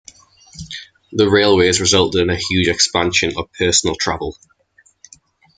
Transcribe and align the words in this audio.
The 1.11 1.29
railways 1.29 1.79
resulted 1.79 2.21
in 2.23 2.31
a 2.31 2.35
huge 2.35 2.67
expansion 2.67 3.33
of 3.37 3.53
personal 3.53 3.93
travel. 3.93 4.35